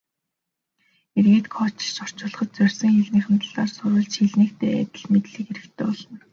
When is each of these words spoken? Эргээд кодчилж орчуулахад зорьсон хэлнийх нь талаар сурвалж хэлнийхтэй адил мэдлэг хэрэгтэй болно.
Эргээд 1.17 1.47
кодчилж 1.55 1.97
орчуулахад 2.03 2.49
зорьсон 2.57 2.91
хэлнийх 2.97 3.27
нь 3.33 3.41
талаар 3.43 3.69
сурвалж 3.73 4.13
хэлнийхтэй 4.17 4.71
адил 4.81 5.05
мэдлэг 5.11 5.47
хэрэгтэй 5.49 5.85
болно. 5.87 6.19